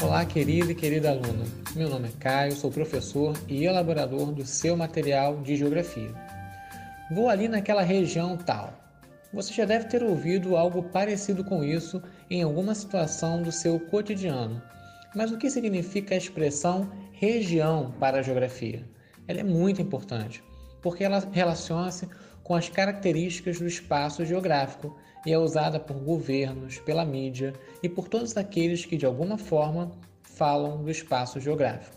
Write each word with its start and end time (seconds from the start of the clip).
Olá, 0.00 0.24
querido 0.24 0.70
e 0.70 0.76
querida 0.76 1.10
aluna. 1.10 1.44
Meu 1.74 1.90
nome 1.90 2.06
é 2.06 2.12
Caio, 2.20 2.52
sou 2.52 2.70
professor 2.70 3.36
e 3.48 3.64
elaborador 3.64 4.30
do 4.30 4.46
seu 4.46 4.76
material 4.76 5.40
de 5.40 5.56
geografia. 5.56 6.14
Vou 7.10 7.28
ali 7.28 7.48
naquela 7.48 7.82
região 7.82 8.36
tal. 8.36 8.72
Você 9.32 9.52
já 9.52 9.64
deve 9.64 9.86
ter 9.86 10.04
ouvido 10.04 10.56
algo 10.56 10.84
parecido 10.84 11.42
com 11.42 11.64
isso 11.64 12.00
em 12.30 12.44
alguma 12.44 12.76
situação 12.76 13.42
do 13.42 13.50
seu 13.50 13.80
cotidiano. 13.80 14.62
Mas 15.16 15.32
o 15.32 15.36
que 15.36 15.50
significa 15.50 16.14
a 16.14 16.18
expressão 16.18 16.88
região 17.10 17.92
para 17.98 18.20
a 18.20 18.22
geografia? 18.22 18.88
Ela 19.26 19.40
é 19.40 19.44
muito 19.44 19.82
importante, 19.82 20.44
porque 20.80 21.04
ela 21.04 21.26
relaciona-se 21.32 22.08
com 22.42 22.54
as 22.54 22.68
características 22.68 23.58
do 23.58 23.66
espaço 23.66 24.24
geográfico 24.24 24.96
e 25.26 25.32
é 25.32 25.38
usada 25.38 25.78
por 25.78 25.96
governos, 25.96 26.78
pela 26.78 27.04
mídia 27.04 27.52
e 27.82 27.88
por 27.88 28.08
todos 28.08 28.36
aqueles 28.36 28.84
que 28.84 28.96
de 28.96 29.04
alguma 29.04 29.36
forma 29.36 29.90
falam 30.22 30.82
do 30.82 30.90
espaço 30.90 31.40
geográfico. 31.40 31.96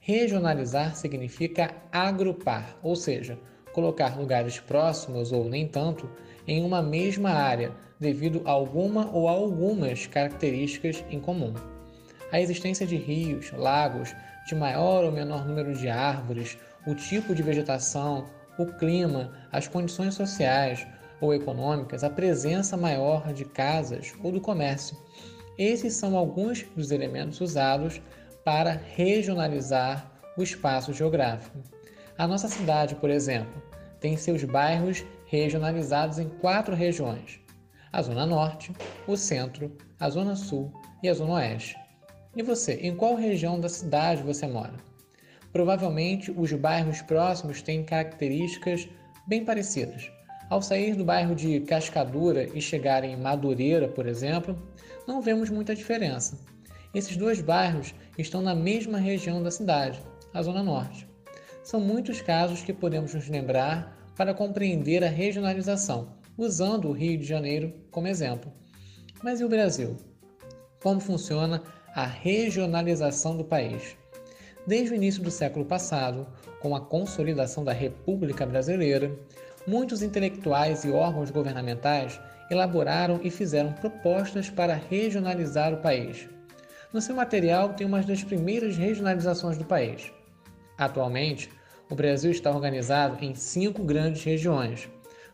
Regionalizar 0.00 0.96
significa 0.96 1.74
agrupar, 1.92 2.76
ou 2.82 2.96
seja, 2.96 3.38
colocar 3.72 4.18
lugares 4.18 4.58
próximos 4.58 5.30
ou 5.30 5.48
nem 5.48 5.68
tanto 5.68 6.10
em 6.46 6.64
uma 6.64 6.82
mesma 6.82 7.30
área 7.30 7.72
devido 8.00 8.42
a 8.44 8.50
alguma 8.50 9.10
ou 9.12 9.28
algumas 9.28 10.06
características 10.06 11.04
em 11.08 11.20
comum. 11.20 11.54
A 12.32 12.40
existência 12.40 12.86
de 12.86 12.96
rios, 12.96 13.52
lagos, 13.52 14.14
de 14.46 14.54
maior 14.54 15.04
ou 15.04 15.12
menor 15.12 15.46
número 15.46 15.74
de 15.74 15.88
árvores, 15.88 16.58
o 16.86 16.94
tipo 16.94 17.34
de 17.34 17.42
vegetação, 17.42 18.26
o 18.58 18.66
clima, 18.66 19.32
as 19.50 19.68
condições 19.68 20.14
sociais 20.14 20.86
ou 21.20 21.32
econômicas, 21.32 22.02
a 22.02 22.10
presença 22.10 22.76
maior 22.76 23.32
de 23.32 23.44
casas 23.44 24.12
ou 24.22 24.32
do 24.32 24.40
comércio. 24.40 24.96
Esses 25.56 25.94
são 25.94 26.16
alguns 26.16 26.62
dos 26.74 26.90
elementos 26.90 27.40
usados 27.40 28.00
para 28.44 28.72
regionalizar 28.72 30.10
o 30.36 30.42
espaço 30.42 30.92
geográfico. 30.92 31.58
A 32.18 32.26
nossa 32.26 32.48
cidade, 32.48 32.94
por 32.96 33.10
exemplo, 33.10 33.62
tem 34.00 34.16
seus 34.16 34.42
bairros 34.44 35.04
regionalizados 35.26 36.18
em 36.18 36.28
quatro 36.28 36.74
regiões: 36.74 37.40
a 37.92 38.02
Zona 38.02 38.26
Norte, 38.26 38.72
o 39.06 39.16
Centro, 39.16 39.76
a 40.00 40.10
Zona 40.10 40.34
Sul 40.34 40.72
e 41.02 41.08
a 41.08 41.14
Zona 41.14 41.34
Oeste. 41.34 41.76
E 42.34 42.42
você, 42.42 42.74
em 42.74 42.96
qual 42.96 43.14
região 43.14 43.60
da 43.60 43.68
cidade 43.68 44.22
você 44.22 44.46
mora? 44.46 44.74
Provavelmente 45.52 46.30
os 46.30 46.50
bairros 46.52 47.02
próximos 47.02 47.60
têm 47.60 47.84
características 47.84 48.88
bem 49.26 49.44
parecidas. 49.44 50.10
Ao 50.48 50.62
sair 50.62 50.94
do 50.94 51.04
bairro 51.04 51.34
de 51.34 51.60
Cascadura 51.60 52.48
e 52.54 52.60
chegar 52.60 53.04
em 53.04 53.16
Madureira, 53.16 53.86
por 53.86 54.06
exemplo, 54.06 54.56
não 55.06 55.20
vemos 55.20 55.50
muita 55.50 55.74
diferença. 55.74 56.38
Esses 56.94 57.16
dois 57.16 57.40
bairros 57.40 57.94
estão 58.16 58.40
na 58.40 58.54
mesma 58.54 58.98
região 58.98 59.42
da 59.42 59.50
cidade, 59.50 60.02
a 60.32 60.42
Zona 60.42 60.62
Norte. 60.62 61.06
São 61.62 61.80
muitos 61.80 62.20
casos 62.22 62.62
que 62.62 62.72
podemos 62.72 63.14
nos 63.14 63.28
lembrar 63.28 63.96
para 64.16 64.34
compreender 64.34 65.04
a 65.04 65.08
regionalização, 65.08 66.16
usando 66.36 66.88
o 66.88 66.92
Rio 66.92 67.18
de 67.18 67.24
Janeiro 67.24 67.72
como 67.90 68.08
exemplo. 68.08 68.52
Mas 69.22 69.40
e 69.40 69.44
o 69.44 69.48
Brasil? 69.48 69.96
Como 70.82 70.98
funciona 70.98 71.62
a 71.94 72.06
regionalização 72.06 73.36
do 73.36 73.44
país? 73.44 73.96
Desde 74.66 74.92
o 74.92 74.96
início 74.96 75.22
do 75.22 75.30
século 75.30 75.64
passado, 75.64 76.26
com 76.60 76.74
a 76.74 76.80
consolidação 76.80 77.62
da 77.62 77.72
República 77.72 78.46
Brasileira, 78.46 79.14
muitos 79.66 80.02
intelectuais 80.02 80.84
e 80.84 80.90
órgãos 80.90 81.30
governamentais 81.30 82.18
elaboraram 82.50 83.20
e 83.22 83.30
fizeram 83.30 83.72
propostas 83.72 84.48
para 84.48 84.74
regionalizar 84.74 85.74
o 85.74 85.82
país. 85.82 86.28
No 86.92 87.00
seu 87.00 87.14
material 87.14 87.74
tem 87.74 87.86
uma 87.86 88.00
das 88.02 88.24
primeiras 88.24 88.76
regionalizações 88.76 89.58
do 89.58 89.64
país. 89.64 90.10
Atualmente, 90.78 91.50
o 91.90 91.94
Brasil 91.94 92.30
está 92.30 92.50
organizado 92.50 93.22
em 93.22 93.34
cinco 93.34 93.84
grandes 93.84 94.24
regiões, 94.24 94.88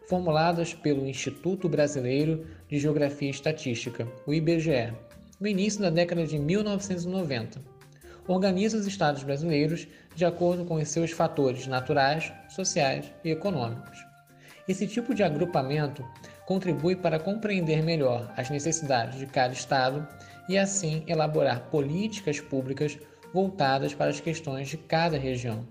formuladas 0.09 0.75
pelo 0.75 1.06
Instituto 1.06 1.69
Brasileiro 1.69 2.47
de 2.69 2.78
Geografia 2.78 3.28
e 3.28 3.31
Estatística, 3.31 4.09
o 4.27 4.34
IBGE, 4.34 4.93
no 5.41 5.47
início 5.47 5.81
da 5.81 5.91
década 5.91 6.26
de 6.26 6.38
1990 6.38 7.78
organiza 8.28 8.76
os 8.76 8.87
estados 8.87 9.22
brasileiros 9.22 9.88
de 10.15 10.25
acordo 10.25 10.65
com 10.65 10.75
os 10.75 10.88
seus 10.88 11.10
fatores 11.10 11.66
naturais, 11.66 12.31
sociais 12.49 13.10
e 13.25 13.31
econômicos. 13.31 13.99
Esse 14.69 14.87
tipo 14.87 15.15
de 15.15 15.22
agrupamento 15.22 16.04
contribui 16.47 16.94
para 16.94 17.19
compreender 17.19 17.82
melhor 17.82 18.31
as 18.37 18.50
necessidades 18.50 19.19
de 19.19 19.26
cada 19.26 19.54
estado 19.54 20.06
e, 20.47 20.59
assim, 20.59 21.03
elaborar 21.06 21.70
políticas 21.70 22.38
públicas 22.38 22.99
voltadas 23.32 23.94
para 23.94 24.10
as 24.10 24.20
questões 24.20 24.69
de 24.69 24.76
cada 24.76 25.19
região. 25.19 25.66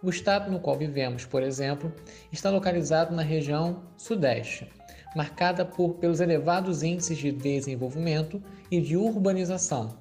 O 0.00 0.10
estado 0.10 0.50
no 0.50 0.60
qual 0.60 0.76
vivemos, 0.76 1.24
por 1.24 1.42
exemplo, 1.42 1.92
está 2.30 2.50
localizado 2.50 3.14
na 3.14 3.22
região 3.22 3.84
Sudeste, 3.96 4.68
marcada 5.14 5.64
por, 5.64 5.94
pelos 5.94 6.20
elevados 6.20 6.82
índices 6.82 7.18
de 7.18 7.32
desenvolvimento 7.32 8.42
e 8.70 8.80
de 8.80 8.96
urbanização, 8.96 9.98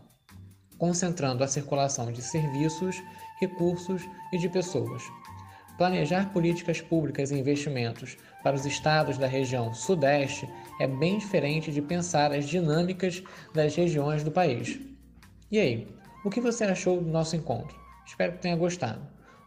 concentrando 0.78 1.44
a 1.44 1.48
circulação 1.48 2.12
de 2.12 2.22
serviços, 2.22 2.96
recursos 3.40 4.02
e 4.32 4.38
de 4.38 4.50
pessoas. 4.50 5.04
Planejar 5.78 6.32
políticas 6.32 6.80
públicas 6.80 7.32
e 7.32 7.40
investimentos 7.40 8.18
para 8.44 8.56
os 8.56 8.66
estados 8.66 9.18
da 9.18 9.28
região 9.28 9.74
Sudeste 9.74 10.48
é 10.80 10.88
bem 10.88 11.18
diferente 11.18 11.72
de 11.72 11.82
pensar 11.82 12.32
as 12.32 12.48
dinâmicas 12.48 13.24
das 13.54 13.76
regiões 13.76 14.24
do 14.24 14.32
país. 14.32 14.80
E 15.52 15.60
aí, 15.60 15.88
o 16.24 16.30
que 16.30 16.40
você 16.40 16.64
achou 16.66 17.02
do 17.02 17.10
nosso 17.10 17.36
encontro? 17.36 17.76
Espero 18.06 18.34
que 18.34 18.40
tenha 18.40 18.56
gostado. 18.56 19.02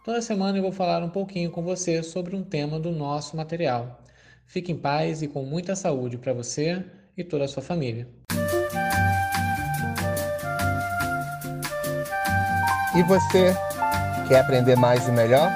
Toda 0.04 0.20
semana 0.20 0.58
eu 0.58 0.62
vou 0.62 0.72
falar 0.72 1.02
um 1.02 1.08
pouquinho 1.08 1.50
com 1.50 1.62
você 1.62 2.02
sobre 2.02 2.36
um 2.36 2.42
tema 2.42 2.78
do 2.78 2.91
nosso 2.91 3.36
material. 3.36 4.03
Fique 4.47 4.72
em 4.72 4.77
paz 4.77 5.22
e 5.22 5.28
com 5.28 5.43
muita 5.43 5.75
saúde 5.75 6.19
para 6.19 6.32
você 6.32 6.84
e 7.16 7.25
toda 7.25 7.44
a 7.44 7.49
sua 7.49 7.62
família. 7.62 8.06
E 12.97 13.03
você 13.03 13.53
quer 14.28 14.41
aprender 14.41 14.77
mais 14.77 15.09
e 15.09 15.10
melhor? 15.10 15.50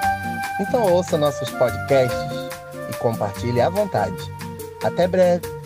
Então 0.60 0.82
ouça 0.92 1.16
nossos 1.16 1.48
podcasts 1.50 2.18
e 2.90 2.96
compartilhe 2.96 3.60
à 3.60 3.68
vontade. 3.68 4.16
Até 4.82 5.06
breve! 5.06 5.57